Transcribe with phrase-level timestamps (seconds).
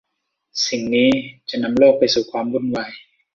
[0.67, 1.09] สิ่งนี้
[1.49, 2.91] จะนำโลกไปสู่ความวุ่นวาย